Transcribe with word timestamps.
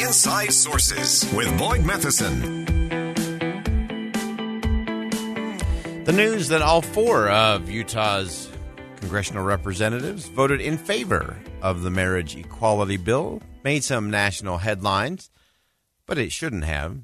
Inside 0.00 0.52
Sources 0.52 1.24
with 1.32 1.58
Boyd 1.58 1.82
Matheson. 1.82 2.66
The 6.04 6.12
news 6.12 6.48
that 6.48 6.60
all 6.60 6.82
four 6.82 7.30
of 7.30 7.70
Utah's 7.70 8.50
congressional 8.96 9.44
representatives 9.44 10.28
voted 10.28 10.60
in 10.60 10.76
favor 10.76 11.38
of 11.62 11.80
the 11.80 11.90
marriage 11.90 12.36
equality 12.36 12.98
bill 12.98 13.40
made 13.64 13.84
some 13.84 14.10
national 14.10 14.58
headlines, 14.58 15.30
but 16.04 16.18
it 16.18 16.30
shouldn't 16.30 16.64
have. 16.64 16.98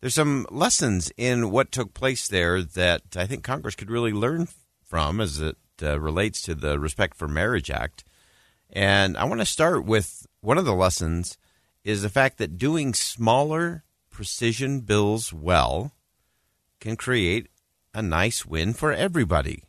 There's 0.00 0.14
some 0.14 0.46
lessons 0.50 1.12
in 1.18 1.50
what 1.50 1.70
took 1.70 1.92
place 1.92 2.28
there 2.28 2.62
that 2.62 3.02
I 3.14 3.26
think 3.26 3.44
Congress 3.44 3.74
could 3.74 3.90
really 3.90 4.12
learn 4.12 4.48
from 4.82 5.20
as 5.20 5.38
it 5.40 5.56
uh, 5.82 6.00
relates 6.00 6.40
to 6.42 6.54
the 6.54 6.78
Respect 6.78 7.14
for 7.14 7.28
Marriage 7.28 7.70
Act. 7.70 8.04
And 8.70 9.18
I 9.18 9.24
want 9.24 9.40
to 9.40 9.46
start 9.46 9.84
with 9.84 10.26
one 10.40 10.56
of 10.56 10.64
the 10.64 10.74
lessons 10.74 11.36
is 11.86 12.02
the 12.02 12.08
fact 12.08 12.38
that 12.38 12.58
doing 12.58 12.92
smaller 12.92 13.84
precision 14.10 14.80
bills 14.80 15.32
well 15.32 15.92
can 16.80 16.96
create 16.96 17.46
a 17.94 18.02
nice 18.02 18.44
win 18.44 18.72
for 18.72 18.92
everybody. 18.92 19.62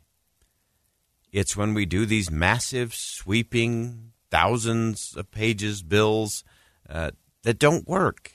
It's 1.30 1.56
when 1.56 1.74
we 1.74 1.86
do 1.86 2.04
these 2.04 2.28
massive, 2.28 2.92
sweeping, 2.92 4.10
thousands 4.32 5.14
of 5.16 5.30
pages 5.30 5.84
bills 5.84 6.42
uh, 6.90 7.12
that 7.44 7.60
don't 7.60 7.86
work. 7.86 8.32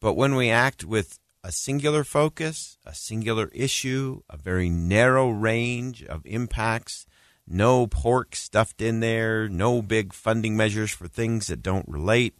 But 0.00 0.12
when 0.12 0.34
we 0.34 0.50
act 0.50 0.84
with 0.84 1.18
a 1.42 1.50
singular 1.50 2.04
focus, 2.04 2.76
a 2.84 2.94
singular 2.94 3.48
issue, 3.54 4.20
a 4.28 4.36
very 4.36 4.68
narrow 4.68 5.30
range 5.30 6.04
of 6.04 6.26
impacts, 6.26 7.06
no 7.46 7.86
pork 7.86 8.36
stuffed 8.36 8.82
in 8.82 9.00
there, 9.00 9.48
no 9.48 9.80
big 9.80 10.12
funding 10.12 10.58
measures 10.58 10.90
for 10.90 11.08
things 11.08 11.46
that 11.46 11.62
don't 11.62 11.88
relate, 11.88 12.34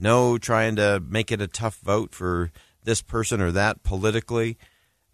no 0.00 0.38
trying 0.38 0.76
to 0.76 1.02
make 1.06 1.32
it 1.32 1.40
a 1.40 1.46
tough 1.46 1.78
vote 1.78 2.14
for 2.14 2.50
this 2.84 3.02
person 3.02 3.40
or 3.40 3.52
that 3.52 3.82
politically. 3.82 4.56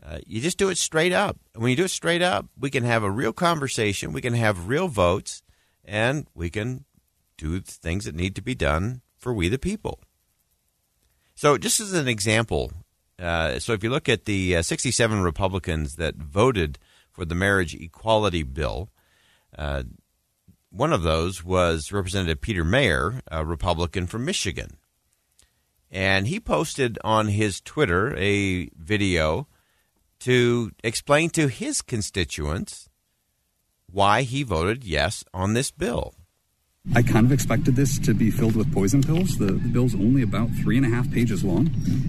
Uh, 0.03 0.19
you 0.27 0.41
just 0.41 0.59
do 0.59 0.69
it 0.69 0.79
straight 0.79 1.13
up. 1.13 1.39
And 1.55 1.63
when 1.63 1.71
you 1.71 1.77
do 1.77 1.85
it 1.85 1.91
straight 1.91 2.23
up, 2.23 2.47
we 2.59 2.71
can 2.71 2.85
have 2.85 3.03
a 3.03 3.11
real 3.11 3.33
conversation, 3.33 4.13
we 4.13 4.21
can 4.21 4.35
have 4.35 4.69
real 4.69 4.89
votes, 4.89 5.43
and 5.85 6.27
we 6.35 6.51
can 6.51 6.85
do 7.37 7.61
things 7.61 8.05
that 8.05 8.15
need 8.15 8.37
to 8.37 8.43
be 8.43 8.55
done 8.55 9.01
for 9.17 9.33
we 9.33 9.49
the 9.49 9.59
people. 9.59 10.01
So, 11.35 11.59
just 11.59 11.81
as 11.81 11.95
an 11.95 12.07
example, 12.07 12.73
uh, 13.19 13.59
so 13.59 13.73
if 13.73 13.83
you 13.83 13.91
look 13.91 14.09
at 14.09 14.25
the 14.25 14.57
uh, 14.57 14.63
67 14.63 15.21
Republicans 15.21 15.97
that 15.97 16.17
voted 16.17 16.79
for 17.11 17.25
the 17.25 17.35
marriage 17.35 17.75
equality 17.75 18.43
bill, 18.43 18.91
uh, 19.57 19.85
one 20.75 20.93
of 20.93 21.05
those 21.05 21.45
was 21.45 21.93
Representative 21.93 22.41
Peter 22.41 22.65
Meijer, 22.65 23.21
a 23.31 23.45
Republican 23.45 24.09
from 24.09 24.25
Michigan. 24.25 24.77
And 25.89 26.27
he 26.27 26.41
posted 26.41 26.99
on 27.05 27.29
his 27.29 27.61
Twitter 27.61 28.17
a 28.17 28.69
video 28.77 29.47
to 30.21 30.73
explain 30.83 31.31
to 31.31 31.47
his 31.47 31.81
constituents 31.81 32.89
why 33.89 34.23
he 34.23 34.43
voted 34.43 34.83
yes 34.83 35.23
on 35.33 35.55
this 35.55 35.71
bill. 35.71 36.15
I 36.95 37.03
kind 37.03 37.25
of 37.25 37.31
expected 37.31 37.77
this 37.77 37.99
to 38.01 38.13
be 38.13 38.33
filled 38.33 38.57
with 38.57 38.75
poison 38.75 39.03
pills. 39.03 39.39
The, 39.39 39.47
the 39.47 39.69
bill's 39.69 39.95
only 39.95 40.23
about 40.23 40.51
three 40.63 40.77
and 40.77 40.85
a 40.85 40.91
half 40.91 41.11
pages 41.13 41.45
long, 41.45 41.69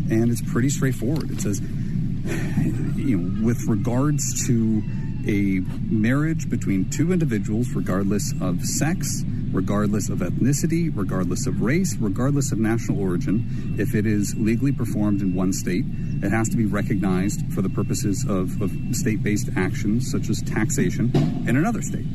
and 0.09 0.31
it's 0.31 0.41
pretty 0.41 0.69
straightforward. 0.69 1.29
It 1.29 1.41
says, 1.41 1.61
you 2.97 3.17
know, 3.17 3.45
with 3.45 3.61
regards 3.67 4.47
to 4.47 4.81
a 5.27 5.61
marriage 5.89 6.49
between 6.49 6.89
two 6.89 7.11
individuals, 7.11 7.69
regardless 7.69 8.33
of 8.41 8.63
sex, 8.63 9.23
regardless 9.51 10.09
of 10.09 10.19
ethnicity, 10.19 10.91
regardless 10.93 11.47
of 11.47 11.61
race, 11.61 11.95
regardless 11.97 12.51
of 12.51 12.59
national 12.59 12.99
origin, 12.99 13.75
if 13.79 13.95
it 13.95 14.05
is 14.05 14.35
legally 14.37 14.71
performed 14.71 15.21
in 15.21 15.33
one 15.33 15.53
state, 15.53 15.85
it 16.21 16.31
has 16.31 16.49
to 16.49 16.57
be 16.57 16.65
recognized 16.65 17.41
for 17.53 17.61
the 17.61 17.69
purposes 17.69 18.25
of, 18.27 18.61
of 18.61 18.71
state 18.91 19.23
based 19.23 19.49
actions 19.55 20.11
such 20.11 20.29
as 20.29 20.41
taxation 20.41 21.11
in 21.47 21.55
another 21.55 21.81
state. 21.81 22.05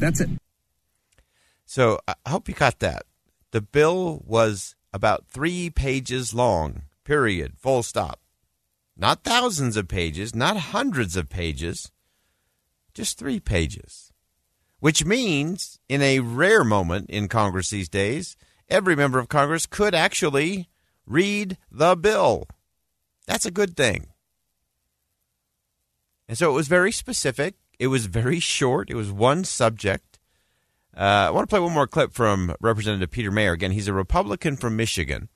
That's 0.00 0.20
it. 0.20 0.30
So 1.66 2.00
I 2.08 2.14
hope 2.26 2.48
you 2.48 2.54
caught 2.54 2.80
that. 2.80 3.04
The 3.52 3.60
bill 3.60 4.22
was 4.26 4.74
about 4.92 5.26
three 5.26 5.70
pages 5.70 6.34
long, 6.34 6.82
period, 7.04 7.54
full 7.58 7.82
stop. 7.82 8.20
Not 8.96 9.24
thousands 9.24 9.76
of 9.76 9.88
pages, 9.88 10.34
not 10.34 10.56
hundreds 10.56 11.16
of 11.16 11.28
pages, 11.28 11.90
just 13.00 13.18
three 13.18 13.40
pages. 13.40 14.12
Which 14.78 15.06
means, 15.06 15.78
in 15.88 16.02
a 16.02 16.20
rare 16.20 16.64
moment 16.64 17.08
in 17.08 17.28
Congress 17.28 17.70
these 17.70 17.88
days, 17.88 18.36
every 18.68 18.94
member 18.94 19.18
of 19.18 19.28
Congress 19.28 19.64
could 19.64 19.94
actually 19.94 20.68
read 21.06 21.56
the 21.70 21.96
bill. 21.96 22.46
That's 23.26 23.46
a 23.46 23.50
good 23.50 23.74
thing. 23.74 24.08
And 26.28 26.36
so 26.36 26.50
it 26.50 26.54
was 26.54 26.68
very 26.68 26.92
specific. 26.92 27.54
It 27.78 27.86
was 27.86 28.04
very 28.04 28.38
short. 28.38 28.90
It 28.90 28.96
was 28.96 29.10
one 29.10 29.44
subject. 29.44 30.18
Uh, 30.94 31.28
I 31.28 31.30
want 31.30 31.48
to 31.48 31.52
play 31.52 31.60
one 31.60 31.72
more 31.72 31.86
clip 31.86 32.12
from 32.12 32.54
Representative 32.60 33.10
Peter 33.10 33.30
Meijer. 33.30 33.54
Again, 33.54 33.72
he's 33.72 33.88
a 33.88 33.94
Republican 33.94 34.56
from 34.56 34.76
Michigan. 34.76 35.30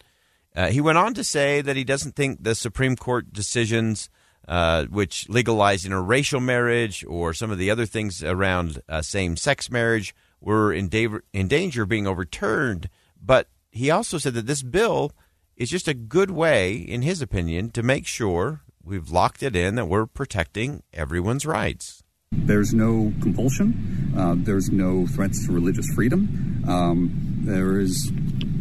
Uh, 0.55 0.69
he 0.69 0.83
went 0.83 0.99
on 0.99 1.15
to 1.15 1.25
say 1.25 1.63
that 1.63 1.77
he 1.77 1.85
doesn't 1.85 2.15
think 2.15 2.43
the 2.43 2.55
Supreme 2.55 2.95
Court 2.95 3.33
decisions, 3.33 4.11
uh, 4.47 4.85
which 4.85 5.29
legalize 5.29 5.85
interracial 5.85 6.43
marriage 6.43 7.05
or 7.09 7.33
some 7.33 7.51
of 7.51 7.59
the 7.59 7.71
other 7.71 7.87
things 7.87 8.23
around 8.23 8.81
uh, 8.89 9.03
same 9.03 9.37
sex 9.37 9.71
marriage, 9.71 10.15
were 10.41 10.73
in, 10.73 10.89
da- 10.89 11.09
in 11.33 11.49
danger 11.49 11.83
of 11.83 11.89
being 11.89 12.07
overturned. 12.07 12.89
But 13.21 13.49
he 13.71 13.91
also 13.91 14.19
said 14.19 14.35
that 14.35 14.47
this 14.47 14.63
bill 14.63 15.13
is 15.57 15.71
just 15.71 15.89
a 15.89 15.95
good 15.95 16.31
way, 16.31 16.75
in 16.75 17.03
his 17.03 17.23
opinion, 17.23 17.71
to 17.71 17.83
make 17.83 18.07
sure 18.07 18.63
we've 18.83 19.09
locked 19.11 19.43
it 19.43 19.57
in 19.57 19.77
that 19.77 19.87
we're 19.87 20.07
protecting 20.07 20.83
everyone's 20.93 21.47
rights. 21.47 22.03
There's 22.33 22.75
no 22.75 23.13
compulsion. 23.23 24.13
Uh, 24.17 24.35
there's 24.37 24.71
no 24.71 25.07
threats 25.07 25.47
to 25.47 25.53
religious 25.53 25.87
freedom. 25.95 26.65
Um, 26.69 27.11
there 27.45 27.79
is 27.79 28.13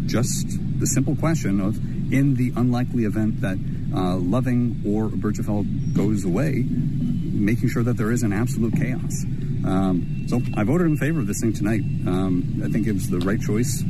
just 0.06 0.46
the 0.80 0.86
simple 0.86 1.16
question 1.16 1.60
of, 1.60 1.78
in 2.14 2.36
the 2.36 2.54
unlikely 2.56 3.06
event 3.06 3.42
that 3.42 3.58
uh, 3.96 4.18
Loving 4.18 4.82
or 4.86 5.10
Obergefell 5.10 5.94
goes 5.94 6.26
away, 6.26 6.66
making 6.70 7.70
sure 7.70 7.84
that 7.84 7.98
there 7.98 8.12
isn't 8.12 8.34
absolute 8.34 8.76
chaos. 8.76 9.24
Um, 9.66 10.26
so 10.28 10.42
I 10.56 10.64
voted 10.64 10.88
in 10.88 10.98
favor 10.98 11.20
of 11.20 11.28
this 11.28 11.40
thing 11.40 11.54
tonight. 11.54 11.82
Um, 12.08 12.62
I 12.64 12.70
think 12.70 12.88
it 12.88 12.94
was 12.94 13.10
the 13.10 13.20
right 13.20 13.40
choice 13.40 13.84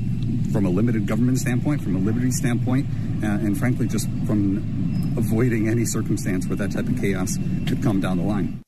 from 0.51 0.65
a 0.65 0.69
limited 0.69 1.07
government 1.07 1.39
standpoint, 1.39 1.81
from 1.81 1.95
a 1.95 1.99
liberty 1.99 2.31
standpoint, 2.31 2.87
uh, 3.23 3.27
and 3.27 3.57
frankly, 3.57 3.87
just 3.87 4.07
from 4.27 5.13
avoiding 5.17 5.67
any 5.67 5.85
circumstance 5.85 6.47
where 6.47 6.55
that 6.57 6.71
type 6.71 6.87
of 6.87 6.99
chaos 6.99 7.37
could 7.67 7.81
come 7.81 7.99
down 7.99 8.17
the 8.17 8.23
line. 8.23 8.61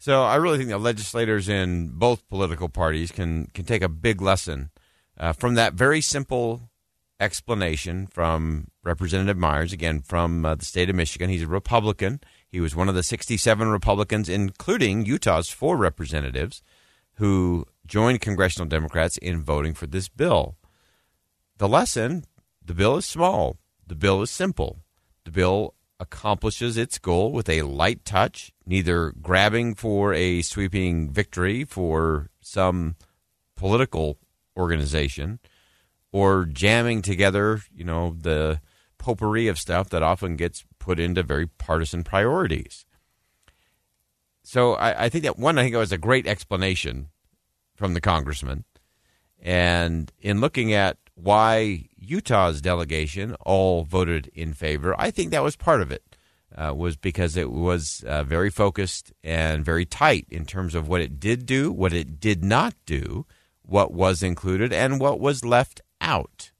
So 0.00 0.22
I 0.22 0.36
really 0.36 0.58
think 0.58 0.70
that 0.70 0.78
legislators 0.78 1.48
in 1.48 1.88
both 1.88 2.28
political 2.28 2.68
parties 2.68 3.10
can 3.10 3.46
can 3.54 3.64
take 3.64 3.82
a 3.82 3.88
big 3.88 4.20
lesson 4.22 4.70
uh, 5.18 5.32
from 5.32 5.54
that 5.54 5.74
very 5.74 6.00
simple 6.00 6.70
explanation 7.20 8.06
from 8.06 8.68
Representative 8.82 9.36
Myers, 9.36 9.72
again 9.72 10.00
from 10.00 10.44
uh, 10.44 10.54
the 10.54 10.64
state 10.64 10.88
of 10.88 10.96
Michigan. 10.96 11.30
He's 11.30 11.42
a 11.42 11.48
Republican. 11.48 12.20
He 12.48 12.60
was 12.60 12.76
one 12.76 12.88
of 12.88 12.94
the 12.94 13.02
67 13.02 13.68
Republicans, 13.68 14.28
including 14.28 15.04
Utah's 15.04 15.50
four 15.50 15.76
representatives, 15.76 16.62
who 17.14 17.66
joined 17.86 18.20
congressional 18.20 18.68
Democrats 18.68 19.16
in 19.18 19.42
voting 19.42 19.74
for 19.74 19.86
this 19.86 20.08
bill. 20.08 20.56
The 21.58 21.68
lesson: 21.68 22.24
the 22.64 22.74
bill 22.74 22.96
is 22.96 23.06
small. 23.06 23.56
The 23.86 23.96
bill 23.96 24.22
is 24.22 24.30
simple. 24.30 24.78
The 25.24 25.30
bill 25.30 25.74
accomplishes 26.00 26.76
its 26.76 26.98
goal 26.98 27.32
with 27.32 27.48
a 27.48 27.62
light 27.62 28.04
touch, 28.04 28.52
neither 28.64 29.12
grabbing 29.20 29.74
for 29.74 30.14
a 30.14 30.42
sweeping 30.42 31.10
victory 31.10 31.64
for 31.64 32.30
some 32.40 32.94
political 33.56 34.18
organization 34.56 35.40
or 36.12 36.44
jamming 36.44 37.02
together, 37.02 37.60
you 37.74 37.84
know, 37.84 38.16
the 38.18 38.60
potpourri 38.98 39.48
of 39.48 39.58
stuff 39.58 39.90
that 39.90 40.02
often 40.02 40.36
gets 40.36 40.64
put 40.78 40.98
into 40.98 41.22
very 41.22 41.46
partisan 41.46 42.04
priorities. 42.04 42.84
So 44.42 44.74
I, 44.74 45.04
I 45.04 45.08
think 45.08 45.24
that 45.24 45.38
one, 45.38 45.58
I 45.58 45.62
think 45.62 45.74
it 45.74 45.78
was 45.78 45.92
a 45.92 45.98
great 45.98 46.26
explanation 46.26 47.08
from 47.76 47.94
the 47.94 48.00
congressman. 48.00 48.64
And 49.40 50.10
in 50.20 50.40
looking 50.40 50.72
at 50.72 50.96
why 51.20 51.88
Utah's 51.96 52.60
delegation 52.60 53.34
all 53.40 53.84
voted 53.84 54.30
in 54.34 54.52
favor. 54.54 54.94
I 54.98 55.10
think 55.10 55.30
that 55.30 55.42
was 55.42 55.56
part 55.56 55.82
of 55.82 55.90
it. 55.90 56.02
Uh, 56.56 56.72
was 56.74 56.96
because 56.96 57.36
it 57.36 57.50
was 57.50 58.02
uh, 58.08 58.24
very 58.24 58.48
focused 58.48 59.12
and 59.22 59.62
very 59.62 59.84
tight 59.84 60.26
in 60.30 60.46
terms 60.46 60.74
of 60.74 60.88
what 60.88 61.02
it 61.02 61.20
did 61.20 61.44
do, 61.44 61.70
what 61.70 61.92
it 61.92 62.18
did 62.18 62.42
not 62.42 62.74
do, 62.86 63.26
what 63.62 63.92
was 63.92 64.22
included, 64.22 64.72
and 64.72 64.98
what 64.98 65.20
was 65.20 65.44
left 65.44 65.82
out. 66.00 66.50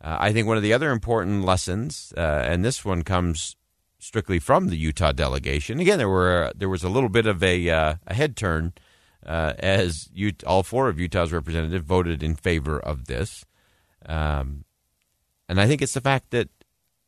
Uh, 0.00 0.16
I 0.18 0.32
think 0.32 0.46
one 0.46 0.56
of 0.56 0.62
the 0.62 0.72
other 0.72 0.90
important 0.90 1.44
lessons, 1.44 2.12
uh, 2.16 2.20
and 2.20 2.64
this 2.64 2.84
one 2.84 3.02
comes 3.02 3.56
strictly 3.98 4.40
from 4.40 4.68
the 4.68 4.76
Utah 4.76 5.12
delegation. 5.12 5.78
Again, 5.78 5.98
there 5.98 6.08
were 6.08 6.52
there 6.56 6.68
was 6.68 6.82
a 6.82 6.88
little 6.88 7.08
bit 7.08 7.26
of 7.26 7.42
a, 7.42 7.70
uh, 7.70 7.94
a 8.06 8.14
head 8.14 8.36
turn 8.36 8.72
uh, 9.24 9.52
as 9.58 10.10
all 10.44 10.62
four 10.64 10.88
of 10.88 10.98
Utah's 10.98 11.32
representatives 11.32 11.86
voted 11.86 12.22
in 12.22 12.34
favor 12.34 12.80
of 12.80 13.06
this. 13.06 13.44
Um, 14.06 14.64
And 15.48 15.60
I 15.60 15.66
think 15.66 15.82
it's 15.82 15.94
the 15.94 16.00
fact 16.00 16.30
that 16.30 16.48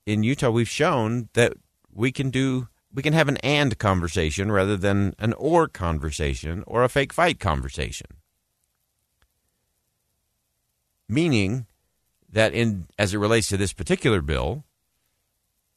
in 0.07 0.23
Utah 0.23 0.51
we've 0.51 0.69
shown 0.69 1.29
that 1.33 1.55
we 1.91 2.13
can 2.13 2.31
do 2.31 2.69
we 2.93 3.03
can 3.03 3.13
have 3.15 3.29
an 3.29 3.39
and 3.39 3.77
conversation 3.79 4.53
rather 4.53 4.77
than 4.77 5.15
an 5.19 5.33
or 5.33 5.67
conversation 5.67 6.63
or 6.67 6.85
a 6.85 6.89
fake 6.89 7.13
fight 7.13 7.41
conversation. 7.41 8.14
Meaning 11.09 11.67
that 12.31 12.53
in 12.53 12.87
as 12.99 13.15
it 13.15 13.19
relates 13.19 13.49
to 13.49 13.57
this 13.57 13.73
particular 13.73 14.21
bill 14.21 14.65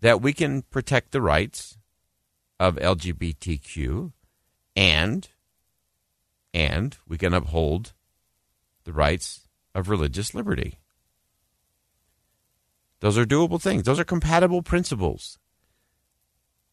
that 0.01 0.21
we 0.21 0.33
can 0.33 0.61
protect 0.63 1.11
the 1.11 1.21
rights 1.21 1.77
of 2.59 2.75
LGBTQ 2.75 4.11
and 4.75 5.29
and 6.53 6.97
we 7.07 7.17
can 7.17 7.33
uphold 7.33 7.93
the 8.83 8.93
rights 8.93 9.47
of 9.75 9.89
religious 9.89 10.33
liberty. 10.33 10.79
Those 12.99 13.17
are 13.17 13.25
doable 13.25 13.61
things. 13.61 13.83
Those 13.83 13.99
are 13.99 14.03
compatible 14.05 14.63
principles. 14.63 15.37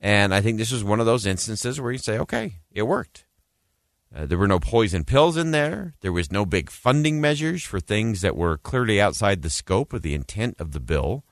And 0.00 0.34
I 0.34 0.40
think 0.40 0.58
this 0.58 0.72
is 0.72 0.82
one 0.82 1.00
of 1.00 1.06
those 1.06 1.26
instances 1.26 1.80
where 1.80 1.92
you 1.92 1.98
say, 1.98 2.18
okay, 2.18 2.54
it 2.70 2.82
worked. 2.82 3.24
Uh, 4.14 4.26
there 4.26 4.38
were 4.38 4.46
no 4.46 4.60
poison 4.60 5.02
pills 5.02 5.36
in 5.36 5.50
there. 5.50 5.94
There 6.00 6.12
was 6.12 6.30
no 6.30 6.46
big 6.46 6.70
funding 6.70 7.20
measures 7.20 7.64
for 7.64 7.80
things 7.80 8.20
that 8.20 8.36
were 8.36 8.56
clearly 8.56 9.00
outside 9.00 9.42
the 9.42 9.50
scope 9.50 9.92
of 9.92 10.02
the 10.02 10.14
intent 10.14 10.56
of 10.60 10.70
the 10.70 10.80
bill. 10.80 11.24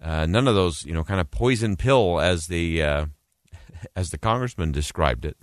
Uh, 0.00 0.26
none 0.26 0.46
of 0.46 0.54
those, 0.54 0.84
you 0.84 0.92
know, 0.92 1.02
kind 1.02 1.20
of 1.20 1.32
poison 1.32 1.76
pill 1.76 2.20
as 2.20 2.46
the 2.46 2.82
uh, 2.82 3.06
as 3.96 4.10
the 4.10 4.18
congressman 4.18 4.70
described 4.70 5.24
it. 5.24 5.36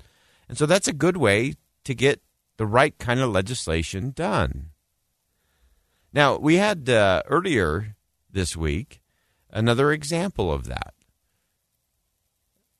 And 0.48 0.58
so 0.58 0.66
that's 0.66 0.88
a 0.88 0.94
good 0.94 1.18
way 1.18 1.56
to 1.84 1.94
get 1.94 2.22
the 2.56 2.66
right 2.66 2.98
kind 2.98 3.20
of 3.20 3.30
legislation 3.30 4.12
done. 4.12 4.70
Now 6.14 6.38
we 6.38 6.56
had 6.56 6.90
uh, 6.90 7.24
earlier 7.28 7.98
this 8.31 8.56
week 8.56 9.02
another 9.50 9.92
example 9.92 10.52
of 10.52 10.66
that. 10.68 10.94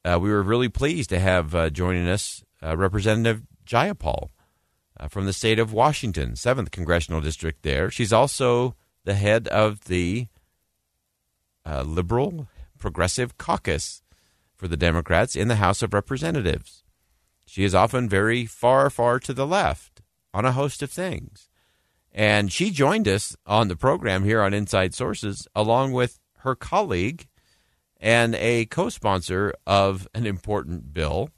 Uh, 0.06 0.18
we 0.22 0.30
were 0.30 0.42
really 0.42 0.70
pleased 0.70 1.10
to 1.10 1.20
have 1.20 1.74
joining 1.74 2.08
us 2.08 2.44
Representative 2.62 3.44
Jayapal 3.70 4.30
uh, 5.00 5.08
from 5.08 5.26
the 5.26 5.34
state 5.34 5.60
of 5.60 5.72
Washington, 5.72 6.32
7th 6.32 6.72
Congressional 6.72 7.22
District 7.22 7.62
there. 7.62 7.92
She's 7.92 8.12
also 8.12 8.76
the 9.06 9.14
head 9.14 9.48
of 9.50 9.86
the 9.86 10.28
uh, 11.66 11.84
Liberal 11.84 12.48
Progressive 12.78 13.38
Caucus 13.38 14.02
for 14.56 14.68
the 14.68 14.78
Democrats 14.78 15.36
in 15.36 15.48
the 15.48 15.58
House 15.58 15.82
of 15.82 15.94
Representatives. 15.94 16.84
She 17.46 17.64
is 17.64 17.76
often 17.76 18.10
very 18.10 18.46
far, 18.46 18.90
far 18.90 19.20
to 19.20 19.34
the 19.34 19.48
left 19.48 20.02
on 20.34 20.46
a 20.46 20.52
host 20.52 20.82
of 20.82 20.92
things. 20.92 21.50
And 22.12 22.52
she 22.52 22.72
joined 22.72 23.08
us 23.08 23.36
on 23.46 23.68
the 23.68 23.76
program 23.76 24.24
here 24.24 24.42
on 24.42 24.54
Inside 24.54 24.94
Sources, 24.94 25.48
along 25.56 25.92
with 25.92 26.20
her 26.40 26.56
colleague 26.56 27.28
and 28.00 28.36
a 28.36 28.66
co 28.66 28.90
sponsor 28.90 29.54
of 29.68 30.08
an 30.14 30.26
important 30.26 30.94
bill 30.94 31.30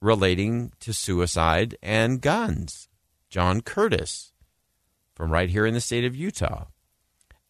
relating 0.00 0.72
to 0.80 0.92
suicide 0.92 1.76
and 1.82 2.20
guns, 2.20 2.88
John 3.28 3.60
Curtis, 3.60 4.32
from 5.14 5.32
right 5.32 5.50
here 5.50 5.66
in 5.66 5.74
the 5.74 5.80
state 5.80 6.04
of 6.04 6.16
Utah. 6.16 6.66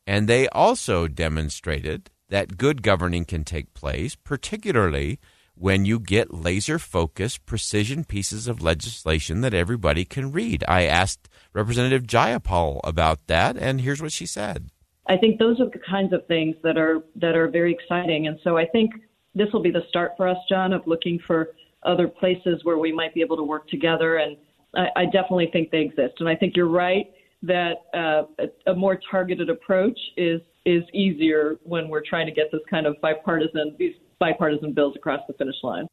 And 0.06 0.29
they 0.29 0.49
also 0.49 1.06
demonstrated 1.06 2.11
that 2.31 2.56
good 2.56 2.83
governing 2.83 3.25
can 3.25 3.45
take 3.45 3.75
place, 3.75 4.15
particularly 4.15 5.19
when 5.55 5.85
you 5.85 5.99
get 5.99 6.33
laser 6.33 6.79
focused, 6.79 7.45
precision 7.45 8.05
pieces 8.05 8.47
of 8.47 8.62
legislation 8.62 9.41
that 9.41 9.55
everybody 9.55 10.05
can 10.05 10.31
read. 10.31 10.65
I 10.69 10.85
asked 10.85 11.29
Representative 11.53 12.05
Jayapal 12.05 12.81
about 12.85 13.27
that, 13.27 13.56
and 13.56 13.81
here's 13.81 14.00
what 14.00 14.12
she 14.12 14.25
said. 14.25 14.71
I 15.09 15.17
think 15.17 15.39
those 15.39 15.61
are 15.61 15.69
the 15.69 15.81
kinds 15.91 16.12
of 16.12 16.27
things 16.27 16.55
that 16.62 16.77
are 16.77 17.03
that 17.17 17.35
are 17.35 17.49
very 17.49 17.73
exciting, 17.73 18.27
and 18.27 18.39
so 18.45 18.56
I 18.56 18.67
think 18.67 18.93
this 19.35 19.49
will 19.53 19.62
be 19.62 19.71
the 19.71 19.85
start 19.89 20.12
for 20.17 20.29
us, 20.29 20.37
John, 20.49 20.73
of 20.73 20.87
looking 20.87 21.19
for 21.27 21.50
other 21.88 22.06
places 22.06 22.61
where 22.62 22.79
we 22.79 22.93
might 22.93 23.14
be 23.14 23.20
able 23.20 23.37
to 23.37 23.43
work 23.43 23.69
together. 23.69 24.19
And 24.19 24.37
I, 24.76 24.87
I 24.96 25.05
definitely 25.06 25.49
think 25.52 25.70
they 25.70 25.81
exist, 25.81 26.14
and 26.20 26.29
I 26.29 26.37
think 26.37 26.55
you're 26.55 26.69
right 26.69 27.06
that 27.43 27.85
uh, 27.94 28.25
a, 28.38 28.73
a 28.73 28.75
more 28.75 29.00
targeted 29.11 29.49
approach 29.49 29.99
is 30.17 30.40
is 30.64 30.82
easier 30.93 31.56
when 31.62 31.88
we're 31.88 32.02
trying 32.05 32.26
to 32.26 32.32
get 32.32 32.46
this 32.52 32.61
kind 32.69 32.87
of 32.87 33.00
bipartisan 33.00 33.75
these 33.79 33.94
bipartisan 34.19 34.73
bills 34.73 34.94
across 34.96 35.20
the 35.26 35.35
finish 35.35 35.56
line. 35.62 35.87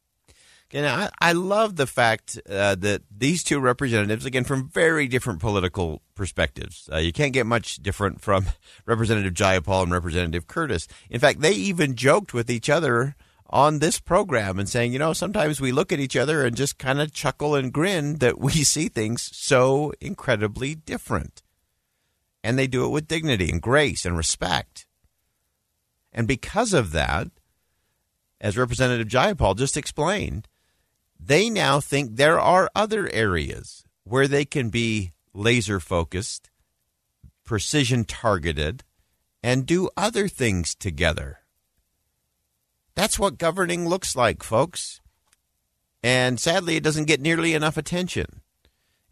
And 0.72 0.84
I, 0.84 1.10
I 1.20 1.32
love 1.32 1.76
the 1.76 1.86
fact 1.86 2.40
uh, 2.50 2.74
that 2.74 3.02
these 3.16 3.44
two 3.44 3.60
representatives, 3.60 4.26
again, 4.26 4.42
from 4.42 4.68
very 4.68 5.06
different 5.06 5.40
political 5.40 6.02
perspectives, 6.16 6.88
uh, 6.92 6.96
you 6.96 7.12
can't 7.12 7.32
get 7.32 7.46
much 7.46 7.76
different 7.76 8.20
from 8.20 8.46
Representative 8.86 9.32
Jayapal 9.32 9.84
and 9.84 9.92
Representative 9.92 10.48
Curtis. 10.48 10.88
In 11.08 11.20
fact, 11.20 11.40
they 11.40 11.52
even 11.52 11.94
joked 11.94 12.34
with 12.34 12.50
each 12.50 12.68
other 12.68 13.14
on 13.50 13.78
this 13.78 14.00
program 14.00 14.58
and 14.58 14.68
saying, 14.68 14.92
you 14.92 14.98
know, 14.98 15.12
sometimes 15.12 15.60
we 15.60 15.72
look 15.72 15.92
at 15.92 16.00
each 16.00 16.16
other 16.16 16.44
and 16.44 16.56
just 16.56 16.78
kind 16.78 17.00
of 17.00 17.12
chuckle 17.12 17.54
and 17.54 17.72
grin 17.72 18.16
that 18.16 18.38
we 18.38 18.50
see 18.64 18.88
things 18.88 19.30
so 19.34 19.92
incredibly 20.00 20.74
different. 20.74 21.42
And 22.42 22.58
they 22.58 22.66
do 22.66 22.84
it 22.84 22.90
with 22.90 23.08
dignity 23.08 23.50
and 23.50 23.60
grace 23.60 24.04
and 24.04 24.16
respect. 24.16 24.86
And 26.12 26.26
because 26.26 26.72
of 26.72 26.92
that, 26.92 27.28
as 28.40 28.56
Representative 28.56 29.08
Jayapal 29.08 29.56
just 29.56 29.76
explained, 29.76 30.48
they 31.18 31.50
now 31.50 31.80
think 31.80 32.16
there 32.16 32.38
are 32.40 32.70
other 32.74 33.08
areas 33.12 33.84
where 34.04 34.28
they 34.28 34.44
can 34.44 34.70
be 34.70 35.12
laser 35.34 35.80
focused, 35.80 36.50
precision 37.44 38.04
targeted, 38.04 38.84
and 39.42 39.66
do 39.66 39.88
other 39.96 40.28
things 40.28 40.74
together. 40.74 41.40
That's 42.96 43.18
what 43.18 43.38
governing 43.38 43.88
looks 43.88 44.16
like, 44.16 44.42
folks. 44.42 45.00
And 46.02 46.40
sadly, 46.40 46.76
it 46.76 46.82
doesn't 46.82 47.04
get 47.04 47.20
nearly 47.20 47.54
enough 47.54 47.76
attention. 47.76 48.40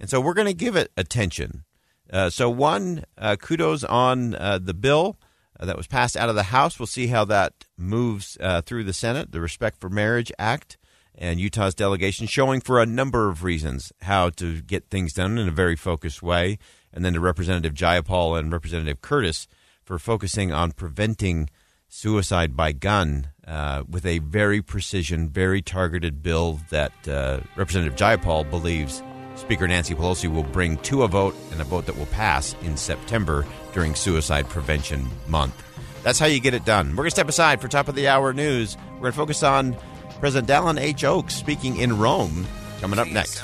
And 0.01 0.11
so 0.11 0.21
we're 0.21 0.35
going 0.35 0.49
to 0.49 0.55
give 0.55 0.75
it 0.75 0.91
attention. 0.97 1.65
Uh, 2.11 2.31
so, 2.31 2.51
one, 2.51 3.05
uh, 3.17 3.37
kudos 3.37 3.85
on 3.85 4.35
uh, 4.35 4.59
the 4.59 4.75
bill 4.75 5.19
uh, 5.61 5.67
that 5.67 5.77
was 5.77 5.87
passed 5.87 6.17
out 6.17 6.29
of 6.29 6.35
the 6.35 6.45
House. 6.45 6.79
We'll 6.79 6.87
see 6.87 7.09
how 7.09 7.25
that 7.27 7.53
moves 7.77 8.37
uh, 8.41 8.63
through 8.63 8.85
the 8.85 8.93
Senate, 8.93 9.33
the 9.33 9.41
Respect 9.41 9.81
for 9.81 9.89
Marriage 9.89 10.33
Act 10.39 10.77
and 11.15 11.39
Utah's 11.39 11.75
delegation 11.75 12.27
showing 12.27 12.61
for 12.61 12.81
a 12.81 12.87
number 12.87 13.29
of 13.29 13.45
reasons 13.45 13.93
how 14.03 14.31
to 14.31 14.61
get 14.63 14.91
things 14.91 15.13
done 15.13 15.39
in 15.39 15.47
a 15.47 15.53
very 15.53 15.77
focused 15.77 16.23
way. 16.23 16.59
And 16.93 17.05
then 17.05 17.13
to 17.15 17.21
Representative 17.21 17.75
Jayapal 17.75 18.39
and 18.39 18.53
Representative 18.53 19.01
Curtis 19.01 19.47
for 19.83 19.99
focusing 19.99 20.53
on 20.53 20.73
preventing 20.73 21.51
suicide 21.95 22.57
by 22.57 22.73
gun 22.73 23.29
uh, 23.47 23.85
with 23.89 24.05
a 24.05 24.19
very 24.19 24.61
precision, 24.61 25.29
very 25.29 25.63
targeted 25.63 26.23
bill 26.23 26.59
that 26.71 26.93
uh, 27.07 27.39
Representative 27.55 27.97
Jayapal 27.97 28.51
believes 28.51 29.01
Speaker 29.37 29.69
Nancy 29.69 29.95
Pelosi 29.95 30.33
will 30.33 30.43
bring 30.43 30.77
to 30.79 31.05
a 31.05 31.09
vote 31.09 31.37
and 31.53 31.61
a 31.61 31.65
vote 31.65 31.87
that 31.87 31.97
will 31.97 32.07
pass 32.07 32.55
in 32.63 32.77
September 32.77 33.47
during 33.73 33.95
Suicide 33.95 34.49
Prevention 34.49 35.09
Month. 35.29 35.63
That's 36.03 36.19
how 36.19 36.27
you 36.27 36.41
get 36.41 36.53
it 36.53 36.65
done. 36.65 36.91
We're 36.91 37.05
going 37.05 37.07
to 37.07 37.11
step 37.13 37.29
aside 37.29 37.61
for 37.61 37.69
top 37.69 37.89
of 37.89 37.95
the 37.95 38.09
hour 38.09 38.33
news. 38.33 38.77
We're 38.95 39.01
going 39.01 39.13
to 39.13 39.19
focus 39.19 39.43
on 39.43 39.77
President 40.19 40.49
Dallin 40.49 40.81
H. 40.81 41.05
Oaks 41.05 41.35
speaking 41.35 41.79
in 41.79 41.97
Rome 41.99 42.45
coming 42.81 42.99
up 42.99 43.09
next. 43.09 43.41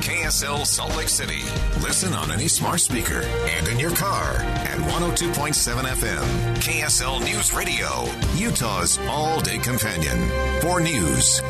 KSL 0.00 0.66
Salt 0.66 0.96
Lake 0.96 1.08
City. 1.08 1.42
Listen 1.80 2.12
on 2.12 2.30
any 2.30 2.48
smart 2.48 2.80
speaker 2.80 3.22
and 3.48 3.68
in 3.68 3.78
your 3.78 3.94
car 3.94 4.34
at 4.34 4.78
102.7 4.78 5.84
FM. 5.84 6.56
KSL 6.56 7.20
News 7.24 7.52
Radio, 7.52 8.06
Utah's 8.36 8.98
all 9.08 9.40
day 9.40 9.58
companion 9.58 10.28
for 10.60 10.80
news. 10.80 11.40